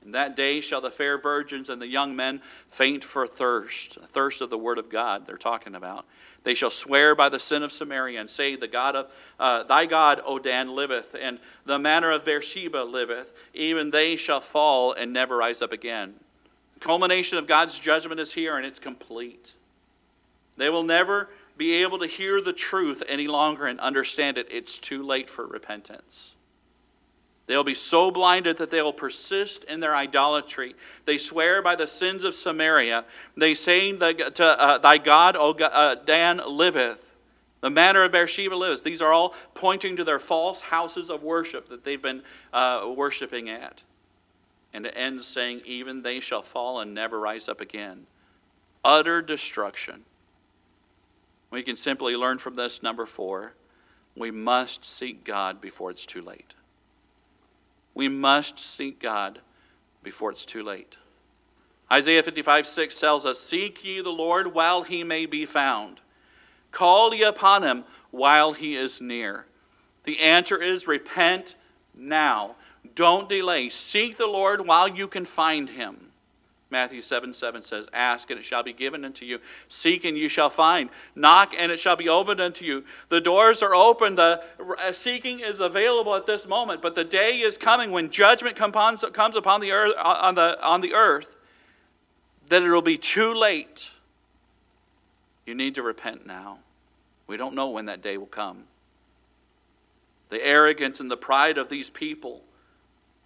[0.03, 4.41] In that day shall the fair virgins and the young men faint for thirst, thirst
[4.41, 6.05] of the word of God, they're talking about.
[6.43, 9.85] They shall swear by the sin of Samaria and say, The God of uh, thy
[9.85, 13.31] God, O Dan, liveth, and the manner of Beersheba liveth.
[13.53, 16.15] Even they shall fall and never rise up again.
[16.73, 19.53] The culmination of God's judgment is here, and it's complete.
[20.57, 24.47] They will never be able to hear the truth any longer and understand it.
[24.49, 26.33] It's too late for repentance.
[27.47, 30.75] They'll be so blinded that they will persist in their idolatry.
[31.05, 33.03] They swear by the sins of Samaria.
[33.35, 36.99] They say to uh, thy God, O God, uh, Dan, liveth.
[37.61, 38.81] The manner of Beersheba lives.
[38.81, 42.23] These are all pointing to their false houses of worship that they've been
[42.53, 43.83] uh, worshiping at.
[44.73, 48.07] And it ends saying, Even they shall fall and never rise up again.
[48.83, 50.03] Utter destruction.
[51.51, 53.53] We can simply learn from this, number four,
[54.15, 56.55] we must seek God before it's too late.
[57.93, 59.39] We must seek God
[60.03, 60.97] before it's too late.
[61.91, 65.99] Isaiah 55 6 tells us, Seek ye the Lord while he may be found.
[66.71, 69.45] Call ye upon him while he is near.
[70.05, 71.55] The answer is repent
[71.93, 72.55] now.
[72.95, 73.69] Don't delay.
[73.69, 76.10] Seek the Lord while you can find him.
[76.71, 79.39] Matthew 7 7 says, Ask and it shall be given unto you.
[79.67, 80.89] Seek and you shall find.
[81.15, 82.85] Knock and it shall be opened unto you.
[83.09, 84.15] The doors are open.
[84.15, 84.41] The
[84.79, 89.03] uh, seeking is available at this moment, but the day is coming when judgment comes
[89.03, 91.35] upon the earth, uh, on the, on the earth
[92.47, 93.89] that it will be too late.
[95.45, 96.59] You need to repent now.
[97.27, 98.63] We don't know when that day will come.
[100.29, 102.43] The arrogance and the pride of these people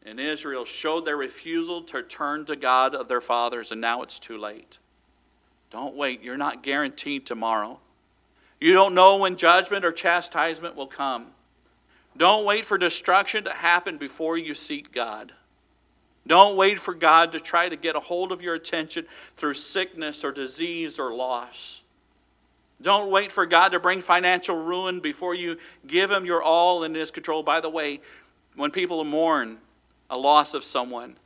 [0.05, 4.19] and Israel showed their refusal to turn to God of their fathers, and now it's
[4.19, 4.77] too late.
[5.71, 6.21] Don't wait.
[6.21, 7.79] You're not guaranteed tomorrow.
[8.61, 11.27] You don't know when judgment or chastisement will come.
[12.17, 15.33] Don't wait for destruction to happen before you seek God.
[16.27, 19.05] Don't wait for God to try to get a hold of your attention
[19.37, 21.81] through sickness or disease or loss.
[22.81, 26.93] Don't wait for God to bring financial ruin before you give Him your all in
[26.93, 27.43] His control.
[27.43, 27.99] By the way,
[28.55, 29.57] when people mourn,
[30.09, 31.17] a loss of someone.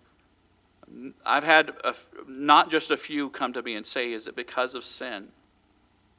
[1.26, 1.94] I've had a,
[2.28, 5.28] not just a few come to me and say, Is it because of sin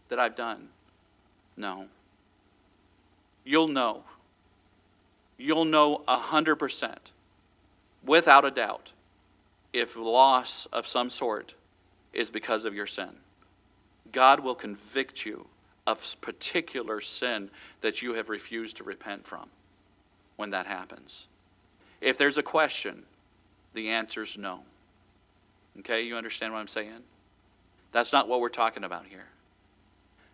[0.09, 0.69] that I've done?
[1.57, 1.87] No.
[3.45, 4.05] You'll know.
[5.39, 6.97] You'll know a 100%,
[8.05, 8.93] without a doubt,
[9.73, 11.55] if loss of some sort
[12.13, 13.11] is because of your sin.
[14.13, 15.47] God will convict you
[15.87, 19.49] of particular sin that you have refused to repent from
[20.37, 21.27] when that happens.
[22.01, 23.03] If there's a question,
[23.75, 24.61] the answer is no.
[25.81, 27.03] Okay, you understand what I'm saying?
[27.93, 29.27] That's not what we're talking about here.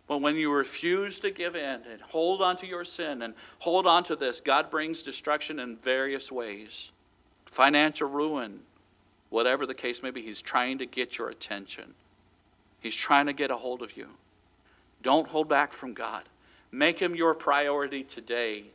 [0.07, 3.85] But when you refuse to give in and hold on to your sin and hold
[3.85, 6.91] on to this, God brings destruction in various ways
[7.45, 8.59] financial ruin,
[9.29, 10.21] whatever the case may be.
[10.21, 11.93] He's trying to get your attention,
[12.79, 14.07] He's trying to get a hold of you.
[15.01, 16.23] Don't hold back from God.
[16.71, 18.65] Make Him your priority today.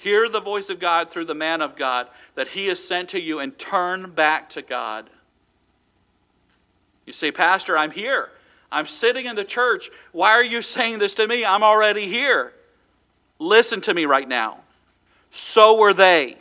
[0.00, 3.20] Hear the voice of God through the man of God that He has sent to
[3.20, 5.10] you and turn back to God.
[7.04, 8.30] You say, Pastor, I'm here.
[8.72, 9.90] I'm sitting in the church.
[10.12, 11.44] Why are you saying this to me?
[11.44, 12.54] I'm already here.
[13.38, 14.60] Listen to me right now.
[15.30, 16.38] So were they.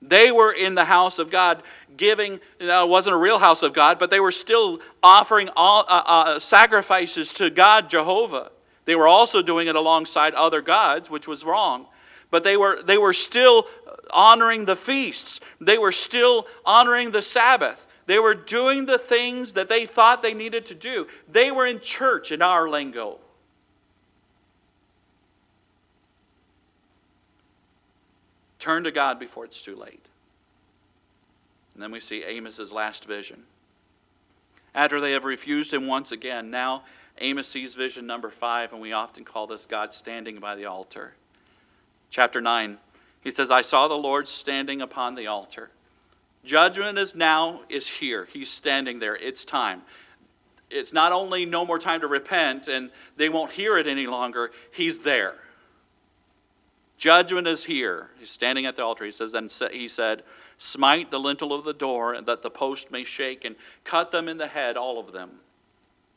[0.00, 1.64] They were in the house of God
[1.96, 5.50] giving, you know, it wasn't a real house of God, but they were still offering
[5.56, 8.52] all, uh, uh, sacrifices to God, Jehovah.
[8.84, 11.86] They were also doing it alongside other gods, which was wrong.
[12.30, 13.66] But they were, they were still
[14.10, 17.86] honoring the feasts, they were still honoring the Sabbath.
[18.06, 21.06] They were doing the things that they thought they needed to do.
[21.32, 23.18] They were in church in our lingo.
[28.58, 30.06] Turn to God before it's too late.
[31.72, 33.42] And then we see Amos's last vision.
[34.74, 36.84] After they have refused him once again, now
[37.18, 41.14] Amos sees vision number five, and we often call this God standing by the altar.
[42.10, 42.78] Chapter 9,
[43.22, 45.70] he says, I saw the Lord standing upon the altar.
[46.44, 48.28] Judgment is now is here.
[48.32, 49.16] He's standing there.
[49.16, 49.82] It's time.
[50.70, 54.50] It's not only no more time to repent and they won't hear it any longer,
[54.72, 55.36] he's there.
[56.98, 58.10] Judgment is here.
[58.18, 59.04] He's standing at the altar.
[59.04, 60.22] He says, then he said,
[60.58, 64.28] Smite the lintel of the door, and that the post may shake, and cut them
[64.28, 65.40] in the head, all of them.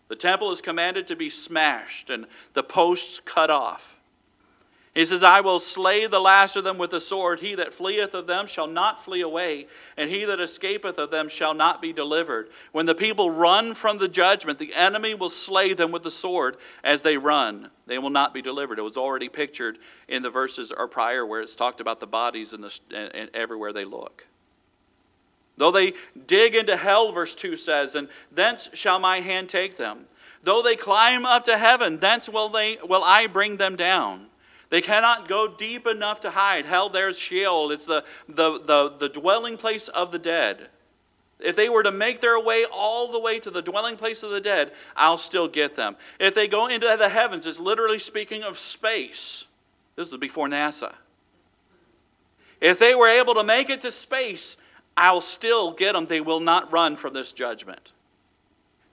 [0.08, 3.98] The temple is commanded to be smashed, and the posts cut off.
[4.98, 7.40] He says, I will slay the last of them with the sword.
[7.40, 11.30] He that fleeth of them shall not flee away, and he that escapeth of them
[11.30, 12.50] shall not be delivered.
[12.72, 16.58] When the people run from the judgment, the enemy will slay them with the sword
[16.84, 17.70] as they run.
[17.86, 18.80] They will not be delivered.
[18.80, 22.54] It was already pictured in the verses or prior where it's talked about the bodies
[22.54, 24.26] and, the, and everywhere they look.
[25.58, 25.94] Though they
[26.28, 30.06] dig into hell, verse 2 says, and thence shall my hand take them.
[30.44, 34.28] Though they climb up to heaven, thence will, they, will I bring them down.
[34.70, 36.66] They cannot go deep enough to hide.
[36.66, 37.72] Hell, there's Sheol.
[37.72, 40.70] It's the, the, the, the dwelling place of the dead.
[41.40, 44.32] If they were to make their way all the way to the dwelling place of
[44.32, 45.96] the dead, I'll still get them.
[46.20, 49.46] If they go into the heavens, it's literally speaking of space.
[49.96, 50.94] This is before NASA.
[52.60, 54.58] If they were able to make it to space,
[54.98, 56.08] I'll still get them.
[56.08, 57.94] They will not run from this judgment.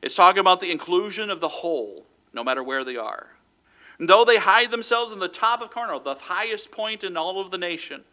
[0.02, 3.28] It's talking about the inclusion of the whole, no matter where they are.
[3.98, 7.40] And though they hide themselves in the top of Carmel, the highest point in all
[7.40, 8.04] of the nation,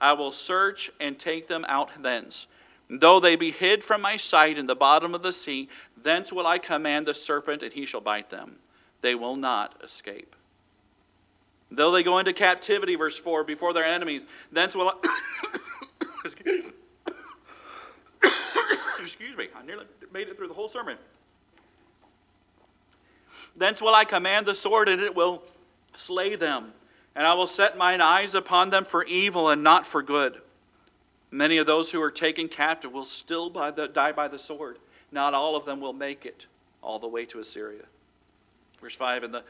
[0.00, 2.48] I will search and take them out thence.
[2.88, 5.68] And though they be hid from my sight in the bottom of the sea,
[6.02, 8.56] thence will I command the serpent, and he shall bite them.
[9.02, 10.34] They will not escape.
[11.70, 16.62] Though they go into captivity, verse 4, before their enemies, thence will I.
[19.00, 20.96] Excuse me, I nearly made it through the whole sermon.
[23.56, 25.42] Thence will I command the sword, and it will
[25.96, 26.72] slay them.
[27.14, 30.40] And I will set mine eyes upon them for evil and not for good.
[31.30, 34.78] Many of those who are taken captive will still by the, die by the sword.
[35.10, 36.46] Not all of them will make it
[36.82, 37.84] all the way to Assyria.
[38.80, 39.44] Verse 5 And the,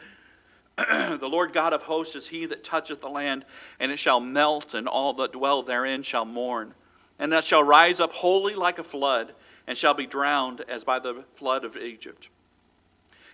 [1.20, 3.44] the Lord God of hosts is he that toucheth the land,
[3.80, 6.72] and it shall melt, and all that dwell therein shall mourn.
[7.18, 9.32] And that shall rise up wholly like a flood,
[9.66, 12.28] and shall be drowned as by the flood of Egypt.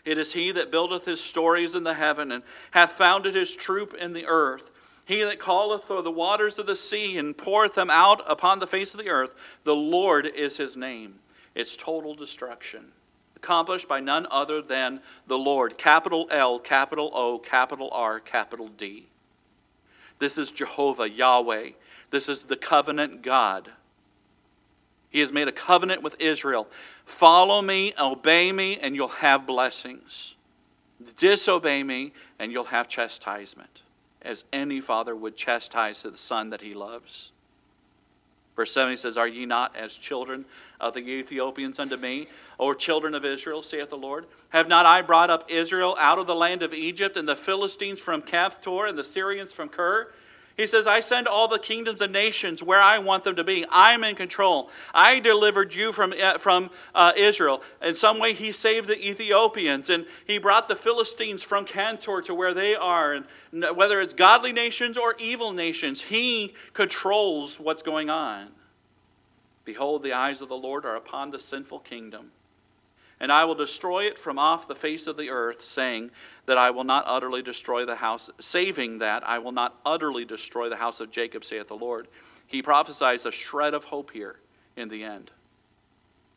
[0.04, 3.94] It is he that buildeth his stories in the heaven, and hath founded his troop
[3.94, 4.70] in the earth.
[5.04, 8.66] He that calleth for the waters of the sea, and poureth them out upon the
[8.66, 9.34] face of the earth.
[9.64, 11.18] The Lord is his name.
[11.54, 12.92] It's total destruction.
[13.36, 15.76] Accomplished by none other than the Lord.
[15.76, 19.06] Capital L, capital O, capital R, capital D.
[20.18, 21.70] This is Jehovah, Yahweh.
[22.13, 23.73] This is the covenant God.
[25.08, 26.69] He has made a covenant with Israel.
[27.06, 30.35] Follow me, obey me, and you'll have blessings.
[31.19, 33.83] Disobey me, and you'll have chastisement,
[34.21, 37.33] as any father would chastise the son that he loves.
[38.56, 40.44] Verse 7 he says, Are ye not as children
[40.81, 44.27] of the Ethiopians unto me, or children of Israel, saith the Lord?
[44.50, 48.00] Have not I brought up Israel out of the land of Egypt, and the Philistines
[48.00, 50.13] from Caphtor, and the Syrians from Kir?
[50.57, 53.65] He says, I send all the kingdoms and nations where I want them to be.
[53.71, 54.71] I'm in control.
[54.92, 57.63] I delivered you from, uh, from uh, Israel.
[57.83, 62.35] In some way, he saved the Ethiopians, and he brought the Philistines from Caphtor to
[62.35, 63.15] where they are.
[63.15, 63.27] And
[63.75, 68.50] whether it's godly nations or evil nations, he controls what's going on.
[69.65, 72.31] Behold, the eyes of the Lord are upon the sinful kingdom
[73.23, 76.10] and I will destroy it from off the face of the earth, saying
[76.46, 80.68] that I will not utterly destroy the house, saving that I will not utterly destroy
[80.68, 82.08] the house of Jacob, saith the Lord.
[82.48, 84.40] He prophesies a shred of hope here
[84.77, 85.31] in the end.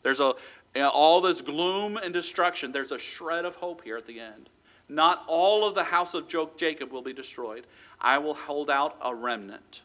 [0.04, 0.36] There's a
[0.76, 2.72] you know, all this gloom and destruction.
[2.72, 4.50] There's a shred of hope here at the end.
[4.88, 7.66] Not all of the house of Jacob will be destroyed.
[8.00, 9.82] I will hold out a remnant.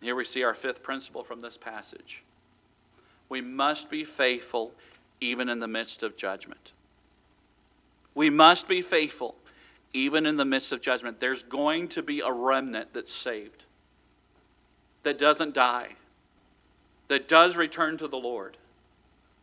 [0.00, 2.22] Here we see our fifth principle from this passage.
[3.28, 4.72] We must be faithful
[5.22, 6.72] even in the midst of judgment.
[8.14, 9.36] We must be faithful
[9.94, 11.20] even in the midst of judgment.
[11.20, 13.64] There's going to be a remnant that's saved,
[15.04, 15.90] that doesn't die,
[17.08, 18.56] that does return to the Lord.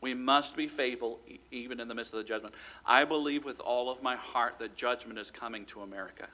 [0.01, 1.19] We must be faithful
[1.51, 2.55] even in the midst of the judgment.
[2.85, 6.27] I believe with all of my heart that judgment is coming to America.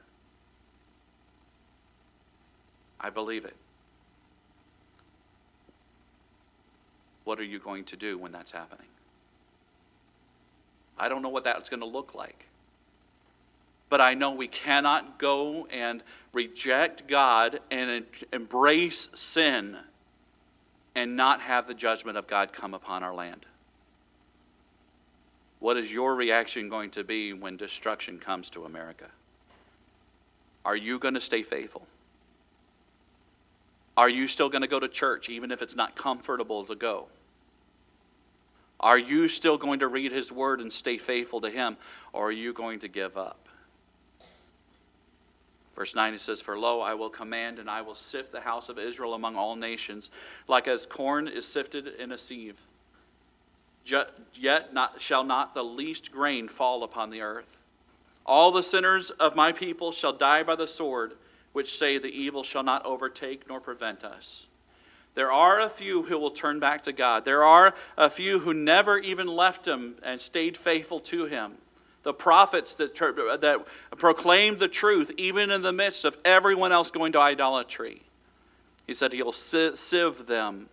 [3.00, 3.56] I believe it.
[7.26, 8.88] What are you going to do when that's happening?
[10.98, 12.46] I don't know what that's going to look like.
[13.90, 16.02] But I know we cannot go and
[16.34, 19.78] reject God and embrace sin
[20.96, 23.46] and not have the judgment of God come upon our land.
[25.60, 29.06] What is your reaction going to be when destruction comes to America?
[30.64, 31.86] Are you going to stay faithful?
[33.98, 37.08] Are you still going to go to church even if it's not comfortable to go?
[38.86, 41.76] Are you still going to read His Word and stay faithful to Him,
[42.14, 43.48] or are you going to give up?
[45.76, 48.70] Verse 9 it says, For lo, I will command and I will sift the house
[48.70, 50.12] of Israel among all nations,
[50.48, 52.60] like as corn is sifted in a sieve.
[54.36, 57.58] Yet not, shall not the least grain fall upon the earth.
[58.24, 61.14] All the sinners of my people shall die by the sword,
[61.54, 64.46] which say the evil shall not overtake nor prevent us.
[65.16, 67.24] There are a few who will turn back to God.
[67.24, 71.54] There are a few who never even left Him and stayed faithful to Him.
[72.04, 72.96] The prophets that,
[73.42, 73.66] that
[73.98, 78.04] proclaimed the truth, even in the midst of everyone else going to idolatry.
[78.86, 80.70] He said He'll sieve them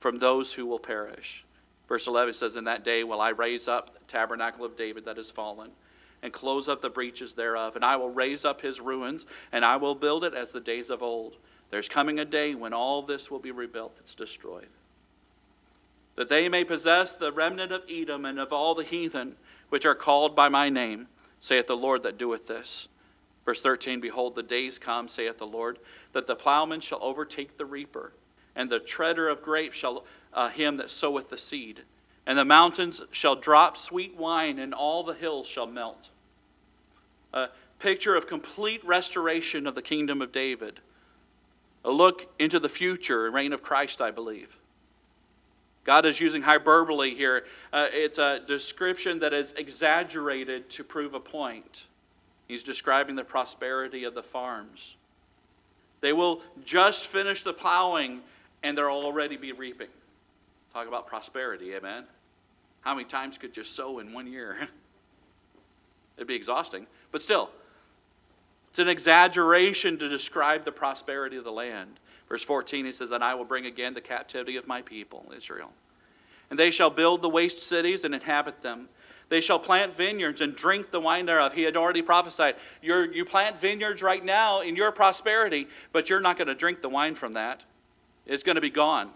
[0.00, 1.44] from those who will perish.
[1.88, 5.18] Verse 11 says, In that day will I raise up the tabernacle of David that
[5.18, 5.70] is fallen,
[6.22, 7.76] and close up the breaches thereof.
[7.76, 10.90] And I will raise up his ruins, and I will build it as the days
[10.90, 11.36] of old
[11.70, 14.68] there's coming a day when all this will be rebuilt that's destroyed.
[16.14, 19.36] That they may possess the remnant of Edom and of all the heathen
[19.68, 21.06] which are called by my name,
[21.40, 22.88] saith the Lord that doeth this.
[23.44, 25.78] Verse 13 Behold, the days come, saith the Lord,
[26.12, 28.12] that the plowman shall overtake the reaper,
[28.56, 31.82] and the treader of grapes shall uh, him that soweth the seed.
[32.26, 36.08] And the mountains shall drop sweet wine, and all the hills shall melt.
[37.32, 37.48] A
[37.78, 40.80] picture of complete restoration of the kingdom of David
[41.84, 44.56] a look into the future, reign of Christ, I believe.
[45.84, 47.44] God is using hyperbole here.
[47.72, 51.86] Uh, it's a description that is exaggerated to prove a point.
[52.46, 54.96] He's describing the prosperity of the farms.
[56.00, 58.20] They will just finish the plowing
[58.62, 59.88] and they'll already be reaping.
[60.72, 62.04] Talk about prosperity, amen?
[62.82, 64.68] How many times could you sow in one year?
[66.16, 66.86] It'd be exhausting.
[67.12, 67.50] But still,
[68.70, 72.00] it's an exaggeration to describe the prosperity of the land.
[72.28, 75.72] Verse 14, he says, And I will bring again the captivity of my people, Israel.
[76.50, 78.88] And they shall build the waste cities and inhabit them.
[79.28, 81.52] They shall plant vineyards and drink the wine thereof.
[81.52, 82.56] He had already prophesied.
[82.80, 86.80] You're, you plant vineyards right now in your prosperity, but you're not going to drink
[86.80, 87.62] the wine from that.
[88.26, 89.10] It's going to be gone.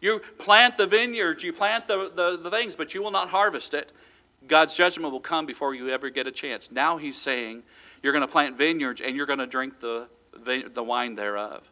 [0.00, 3.72] You plant the vineyards, you plant the, the, the things, but you will not harvest
[3.74, 3.92] it.
[4.46, 6.70] God's judgment will come before you ever get a chance.
[6.70, 7.62] Now he's saying,
[8.04, 10.06] you're going to plant vineyards and you're going to drink the,
[10.44, 11.62] the wine thereof.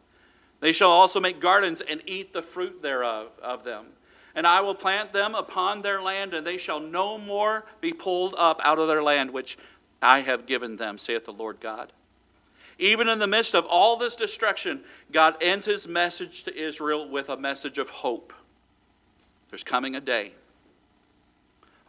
[0.61, 3.85] They shall also make gardens and eat the fruit thereof of them.
[4.33, 8.33] And I will plant them upon their land, and they shall no more be pulled
[8.35, 9.59] up out of their land, which
[10.01, 11.93] I have given them, saith the Lord God.
[12.79, 14.81] Even in the midst of all this destruction,
[15.11, 18.33] God ends his message to Israel with a message of hope.
[19.51, 20.31] There's coming a day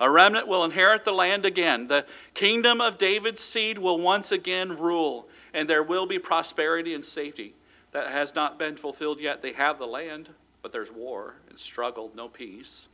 [0.04, 1.86] a remnant will inherit the land again.
[1.86, 7.02] The kingdom of David's seed will once again rule, and there will be prosperity and
[7.02, 7.54] safety.
[7.92, 9.40] That has not been fulfilled yet.
[9.40, 10.28] They have the land,
[10.60, 12.86] but there's war and struggle, no peace.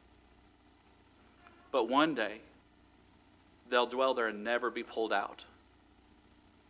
[1.73, 2.43] But one day,
[3.71, 5.45] they'll dwell there and never be pulled out.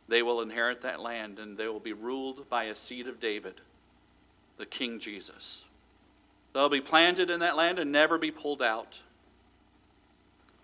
[0.09, 3.61] they will inherit that land and they will be ruled by a seed of David,
[4.57, 5.65] the King Jesus.
[6.55, 9.01] They'll be planted in that land and never be pulled out.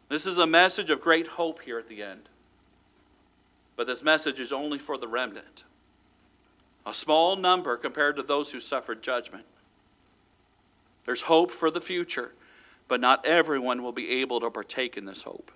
[0.08, 2.28] This is a message of great hope here at the end.
[3.74, 5.64] But this message is only for the remnant,
[6.86, 9.44] a small number compared to those who suffered judgment.
[11.04, 12.32] There's hope for the future,
[12.88, 15.50] but not everyone will be able to partake in this hope.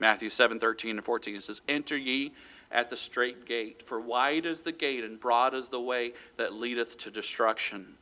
[0.00, 2.32] Matthew 7 13 and 14 it says, Enter ye
[2.70, 6.52] at the strait gate, for wide is the gate and broad is the way that
[6.52, 7.94] leadeth to destruction.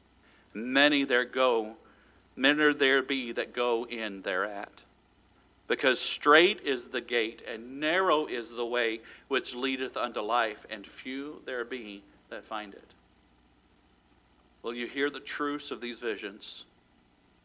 [0.55, 1.77] Many there go,
[2.35, 4.83] many there be that go in thereat.
[5.69, 10.87] Because strait is the gate, and narrow is the way which leadeth unto life, and
[10.87, 12.95] few there be that find it.
[14.63, 16.65] Will you hear the truths of these visions?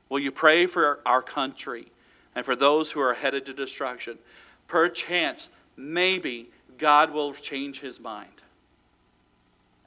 [0.10, 1.88] Will you pray for our country
[2.36, 4.18] and for those who are headed to destruction?
[4.68, 8.32] Perchance, maybe God will change his mind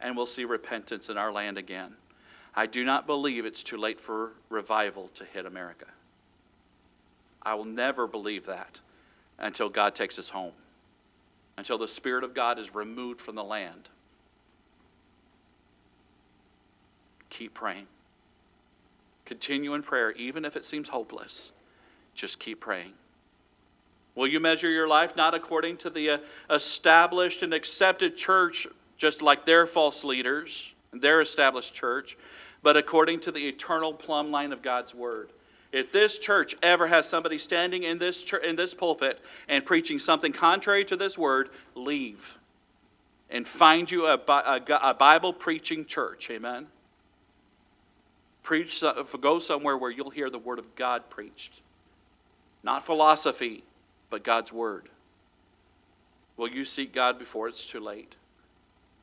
[0.00, 1.94] and we'll see repentance in our land again.
[2.54, 5.86] I do not believe it's too late for revival to hit America.
[7.42, 8.80] I will never believe that
[9.38, 10.52] until God takes us home,
[11.56, 13.88] until the Spirit of God is removed from the land.
[17.30, 17.86] Keep praying.
[19.24, 21.52] Continue in prayer, even if it seems hopeless.
[22.14, 22.92] Just keep praying.
[24.14, 26.18] Will you measure your life not according to the uh,
[26.50, 28.66] established and accepted church,
[28.98, 32.18] just like their false leaders, and their established church,
[32.62, 35.30] but according to the eternal plumb line of God's Word?
[35.72, 40.32] If this church ever has somebody standing in this, in this pulpit and preaching something
[40.32, 42.38] contrary to this word, leave
[43.30, 46.28] and find you a, a, a Bible preaching church.
[46.30, 46.66] Amen.
[48.42, 48.82] Preach,
[49.20, 51.60] go somewhere where you'll hear the word of God preached.
[52.62, 53.62] Not philosophy,
[54.10, 54.88] but God's word.
[56.36, 58.16] Will you seek God before it's too late?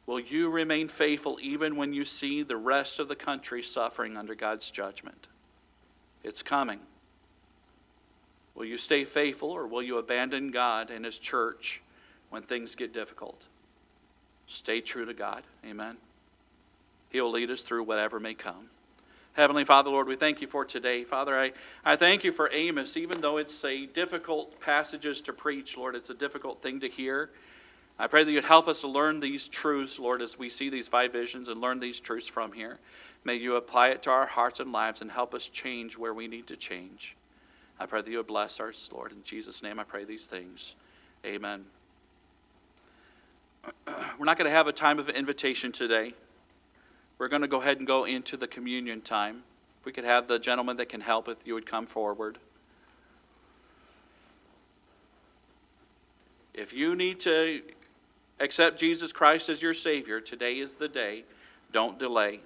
[0.06, 4.36] Will you remain faithful even when you see the rest of the country suffering under
[4.36, 5.28] God's judgment?
[6.28, 6.80] It's coming.
[8.54, 11.82] Will you stay faithful or will you abandon God and His church
[12.32, 13.48] when things get difficult?
[14.48, 15.44] Stay true to God.
[15.66, 15.96] Amen.
[17.12, 18.70] He will lead us through whatever may come.
[19.34, 21.06] Heavenly Father, Lord, we thank you for today.
[21.06, 21.54] Father, I,
[21.86, 26.10] I thank you for Amos, even though it's a difficult passages to preach, Lord, it's
[26.10, 27.30] a difficult thing to hear.
[28.00, 30.88] I pray that you'd help us to learn these truths, Lord, as we see these
[30.88, 32.80] five visions and learn these truths from here.
[33.28, 36.30] May you apply it to our hearts and lives and help us change where we
[36.30, 37.18] need to change.
[37.78, 39.12] I pray that you would bless us, Lord.
[39.12, 40.76] In Jesus' name I pray these things.
[41.26, 41.66] Amen.
[44.18, 46.14] We're not going to have a time of invitation today.
[47.18, 49.44] We're going to go ahead and go into the communion time.
[49.82, 52.38] If we could have the gentleman that can help, if you would come forward.
[56.54, 57.62] If you need to
[58.40, 61.26] accept Jesus Christ as your Savior, today is the day.
[61.74, 62.40] Don't delay.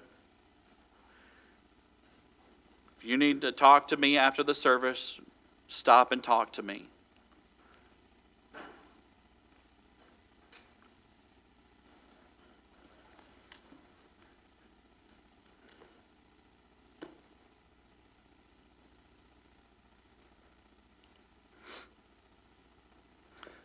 [3.02, 5.20] You need to talk to me after the service,
[5.66, 6.86] stop and talk to me.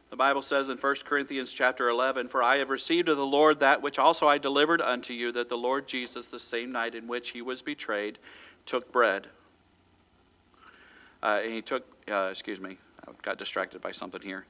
[0.09, 3.59] The Bible says in 1 Corinthians chapter 11, For I have received of the Lord
[3.59, 7.07] that which also I delivered unto you, that the Lord Jesus, the same night in
[7.07, 8.17] which he was betrayed,
[8.67, 9.27] took bread.
[11.23, 14.45] Uh, and he took, uh, excuse me, I got distracted by something here.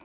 [0.00, 0.04] Uh,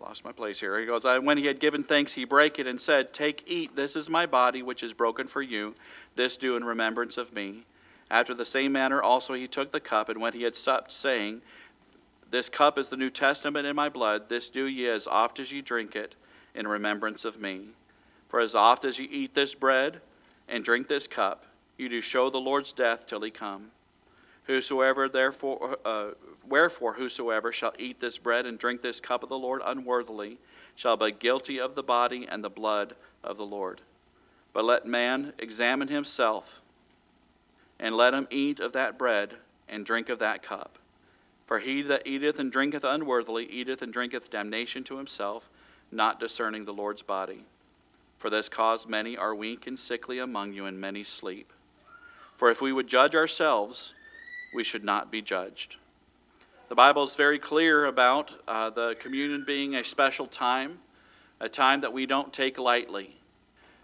[0.00, 0.78] lost my place here.
[0.80, 3.96] He goes, When he had given thanks, he brake it and said, Take, eat, this
[3.96, 5.74] is my body, which is broken for you.
[6.16, 7.64] This do in remembrance of me.
[8.10, 11.42] After the same manner also he took the cup, and when he had supped, saying,
[12.30, 14.28] This cup is the New Testament in my blood.
[14.28, 16.14] This do ye as oft as ye drink it
[16.54, 17.68] in remembrance of me.
[18.32, 20.00] For as oft as you eat this bread
[20.48, 21.44] and drink this cup,
[21.76, 23.72] you do show the Lord's death till he come.
[24.44, 26.12] Whosoever therefore, uh,
[26.48, 30.38] wherefore whosoever shall eat this bread and drink this cup of the Lord unworthily
[30.76, 33.82] shall be guilty of the body and the blood of the Lord.
[34.54, 36.62] But let man examine himself,
[37.78, 39.34] and let him eat of that bread
[39.68, 40.78] and drink of that cup.
[41.46, 45.50] For he that eateth and drinketh unworthily eateth and drinketh damnation to himself,
[45.90, 47.44] not discerning the Lord's body.
[48.22, 51.52] For this cause many are weak and sickly among you, and many sleep.
[52.36, 53.94] For if we would judge ourselves,
[54.54, 55.74] we should not be judged.
[56.68, 60.78] The Bible is very clear about uh, the communion being a special time,
[61.40, 63.16] a time that we don't take lightly.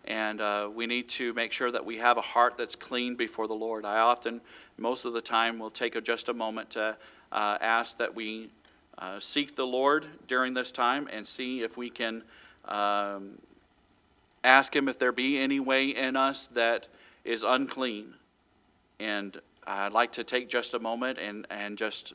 [0.05, 3.49] And uh, we need to make sure that we have a heart that's clean before
[3.49, 3.85] the Lord.
[3.85, 4.41] I often,
[4.77, 6.97] most of the time, will take a, just a moment to
[7.33, 8.51] uh, ask that we
[8.99, 12.23] uh, seek the Lord during this time and see if we can
[12.67, 13.33] um,
[14.49, 16.89] ask Him if there be any way in us that
[17.25, 18.15] is unclean.
[18.99, 22.15] And I'd like to take just a moment and, and just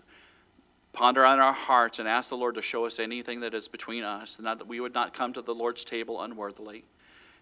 [0.91, 4.03] ponder on our hearts and ask the Lord to show us anything that is between
[4.03, 6.83] us, and that we would not come to the Lord's table unworthily,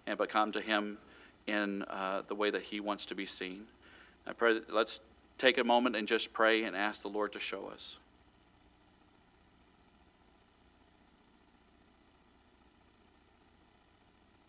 [0.05, 0.97] and but come to Him
[1.47, 3.63] in uh, the way that He wants to be seen.
[4.27, 4.59] I pray.
[4.69, 4.99] Let's
[5.37, 7.97] take a moment and just pray and ask the Lord to show us.